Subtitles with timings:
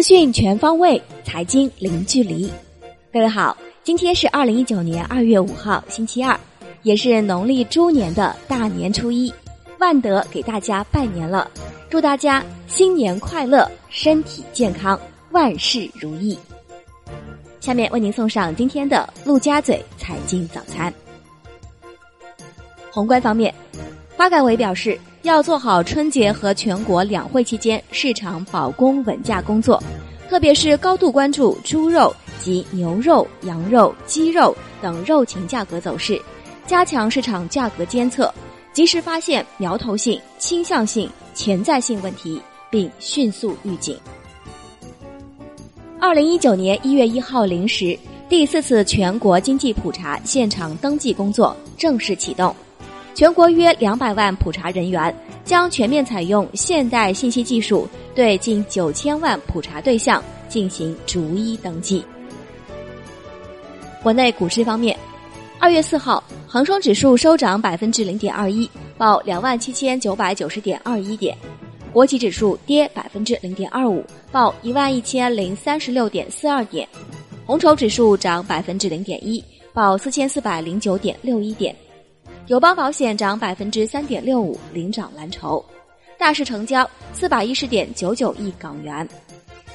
[0.00, 2.50] 资讯全方位，财经零距离。
[3.12, 3.54] 各位好，
[3.84, 6.40] 今天是二零一九年二月五号，星期二，
[6.84, 9.30] 也是农历猪年的大年初一。
[9.78, 11.50] 万德给大家拜年了，
[11.90, 14.98] 祝大家新年快乐，身体健康，
[15.32, 16.38] 万事如意。
[17.60, 20.90] 下面为您送上今天的陆家嘴财经早餐。
[22.90, 23.54] 宏观方面，
[24.16, 29.82] 发改委表示，要做好春节和全国两会期间市场保供稳价工作，
[30.30, 36.20] 特别是高度关注猪肉及牛肉、羊肉、鸡肉等肉禽价格走势，
[36.66, 38.32] 加强市场价格监测。
[38.72, 43.98] 及时发现苗头性、倾向性、潜在性问题，并迅速预警。
[46.00, 52.54] 二零一九年一月一号零时，第四次全国经济普查现场登记工作正式启动，
[53.20, 62.02] 全国约两百万普查人员将全面采用现代信息技术，对近九千万普查对象进行逐一登记。
[64.02, 64.98] 国内股市方面。
[65.58, 71.36] 二月四号，恒生指数收涨百分之零点二一，报两万七千九百九十点二一点；
[71.92, 76.86] 国企指数跌百分之零点二五，报一万一千零三十六点四二点；
[77.44, 81.74] 红筹指数涨百分之零点一，报四千四百零九点六一点；
[82.50, 85.64] 友邦保险涨百分之三点六五，领涨蓝筹；
[86.18, 89.06] 大市成交四百一十点九九亿港元；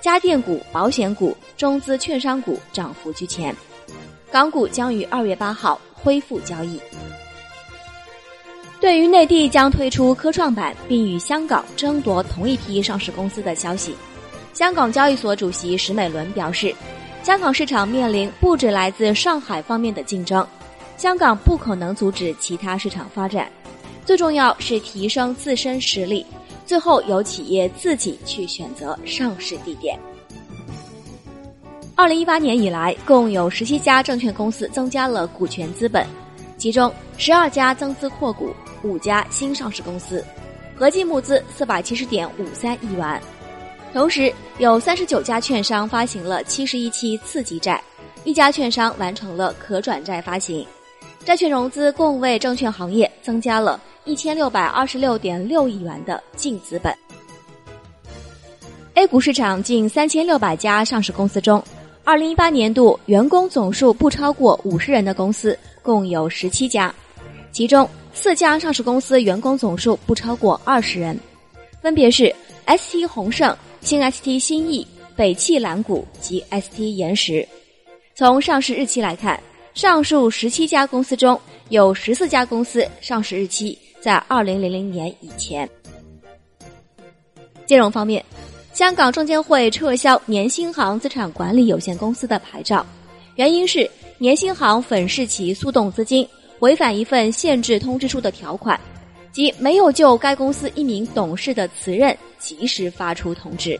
[0.00, 3.54] 家电股、保险股、中资券商股涨幅居前。
[4.30, 6.80] 港股将于二月八号恢复交易。
[8.80, 13.94] 对于内地将推出科创板并与香港争夺同一批上市公司的消息，
[14.54, 16.74] 香港交易所主席石美伦表示，
[17.22, 20.46] 香港市场面临不止来自上海方面的竞争，
[21.02, 23.50] 香港不可能阻止其他市场发展，
[24.06, 26.24] 最重要是提升自身实力，
[26.64, 29.98] 最后由企业自己去选择上市地点。
[31.96, 36.06] 二零一八年以来，共有十七家证券公司增加了股权资本，
[36.56, 38.54] 其中十二家增资扩股，
[38.84, 40.24] 五家新上市公司，
[40.76, 43.20] 合计募资四百七十点五三亿元。
[43.92, 47.82] 同时，有三十九家券商发行了七十一期次级债，
[48.22, 50.64] 一家券商完成了可转债发行，
[51.24, 56.92] 债券融资共为证券行业增加了一千六百二十六点六亿元的净资本。
[58.94, 61.62] A 股市场近三千六百家上市公司中。
[62.04, 66.92] 二零一八年度员工总数不超过五十人的公司共有十七家，
[67.52, 71.16] 其中四家上市公司员工总数不超过二十人，
[71.80, 72.34] 分别是
[72.66, 74.84] ST 宏盛、新 ST 新意、
[75.14, 77.46] 北汽蓝谷及 ST 岩石。
[78.16, 79.40] 从上市日期来看，
[79.74, 81.40] 上述十七家公司中
[81.70, 85.68] 有十四家公司上市日期在二零零零年以前。
[87.66, 88.24] 金融方面。
[88.74, 92.84] 香港证监会撤销年兴行资产管理有限公司的牌照，
[93.34, 96.26] 原因是年兴行粉饰其速动资金
[96.60, 98.80] 违反一份限制通知书的条款，
[99.30, 103.78] 即没有就该公司一名董事的辞任及时发出通知。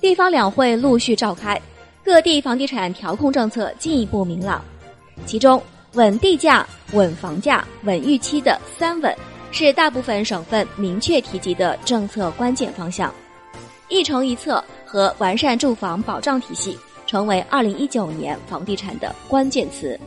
[0.00, 1.60] 地方两会陆续召开，
[2.06, 4.62] 各地房地产调控政策进一步明朗，
[5.26, 5.60] 其中
[5.94, 9.12] 稳地价、稳房价、稳预期的三稳。
[9.50, 13.12] 是大部分省份明确提及的政策关键方向，
[13.88, 16.78] 一城一策和完善住房保障体系
[17.08, 19.98] 成为二零一九年房地产的关键词。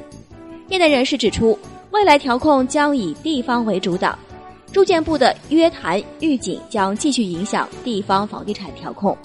[0.70, 1.60] 业内人士指出，
[1.92, 4.18] 未来调控将以地方为主导，
[4.72, 9.18] 住建部的约谈预警将继续影响地方房地产调控。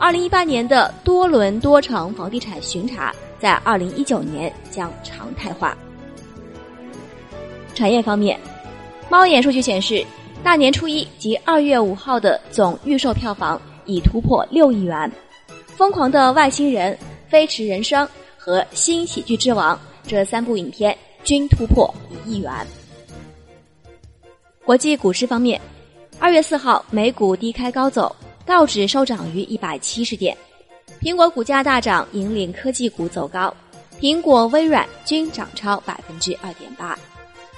[0.00, 5.76] 二零一八年的多轮多城房地产巡查在二零一九年将常态化。
[7.74, 8.38] 产业方面。
[9.10, 10.04] 猫眼数据显示，
[10.42, 15.10] 大年初一及二月五号的总预售票房已突破六亿元，
[15.72, 16.92] 《疯狂的外星人》
[17.26, 18.06] 《飞驰人生》
[18.36, 19.74] 和《新喜剧之王》
[20.06, 20.94] 这三部影片
[21.24, 21.92] 均突破
[22.26, 22.52] 一亿元。
[24.62, 25.58] 国际股市方面，
[26.18, 28.14] 二月四号美股低开高走，
[28.48, 30.34] 道指收涨于一百七十点，
[31.02, 33.54] 苹果股价大涨，引领科技股走高，
[34.00, 36.98] 苹果、微软均涨超百分之二点八。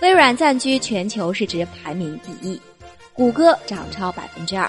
[0.00, 2.60] 微软暂居全球市值排名第一，
[3.12, 4.68] 谷歌涨超百分之二。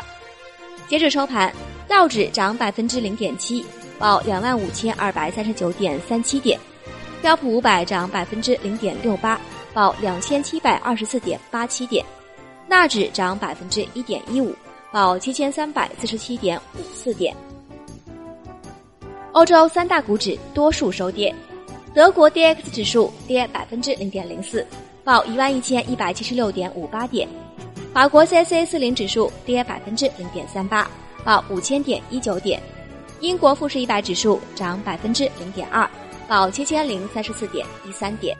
[0.88, 1.52] 截止收盘，
[1.88, 3.66] 道指涨百分之零点七，
[3.98, 6.56] 报两万五千二百三十九点三七点；
[7.24, 9.42] 标普五百涨百分之零点六八，
[9.74, 12.06] 报两千七百二十四点八七点；
[12.68, 14.56] 纳指涨百分之一点一五，
[14.92, 17.34] 报七千三百四十七点五四点。
[19.32, 21.34] 欧洲三大股指多数收跌，
[21.94, 24.66] 德国 D X 指数跌百分之零点零四。
[25.04, 27.28] 报一万一千一百七十六点五八点，
[27.94, 30.88] 法国 C C 四零指数跌百分之零点三八，
[31.24, 32.60] 报五千点一九点；
[33.22, 35.90] 英国富时一百指数涨百分之零点二，
[36.28, 38.38] 报七千零三十四点一三点。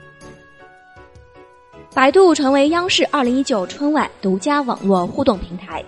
[1.94, 5.82] 百度成为央视二零一九春晚独家网络互动平台。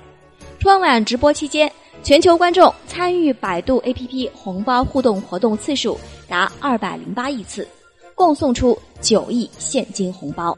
[0.64, 1.70] 春晚直播期间，
[2.02, 7.68] 全球观众参与百度 APP 红包互动活动次数达二百零八亿次，
[8.14, 10.56] 共送出九亿现金红包。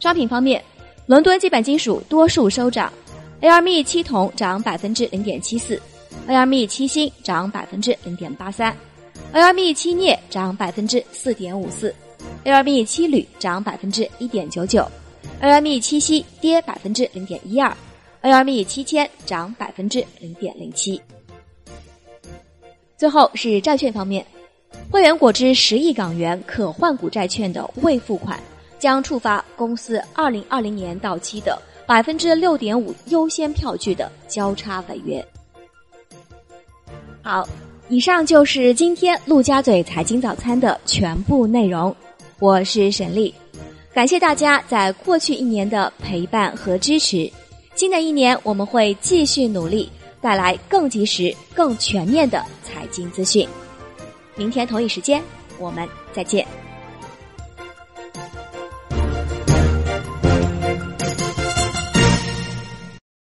[0.00, 0.60] 商品方面，
[1.06, 2.92] 伦敦基本金属多数收涨
[3.40, 5.80] ，LME 七铜涨百分之零点七四
[6.26, 8.76] ，LME 七锌涨百分之零点八三
[9.32, 11.94] ，LME 七镍涨百分之四点五四。
[12.44, 14.84] LME 七铝涨百分之一点九九
[15.40, 17.72] ，LME 七锡跌百分之零点一二
[18.22, 21.00] ARME 七千涨百分之零点零七。
[22.96, 24.24] 最后是债券方面，
[24.90, 28.38] 汇源果汁十亿港元可换股债券的未付款，
[28.78, 35.26] 将触发公司二零二零年到期的百分之六点五优先票据的交叉违约。
[37.22, 37.48] 好，
[37.88, 41.94] 以上就是今天陆家嘴财经早餐的全部内容。
[42.38, 43.34] 我是沈丽，
[43.94, 47.30] 感谢大家在过去一年的陪伴和支持。
[47.80, 49.90] 新的一年，我们会继续努力，
[50.20, 53.48] 带来更及时、更全面的财经资讯。
[54.36, 55.22] 明天同一时间，
[55.58, 56.46] 我们再见。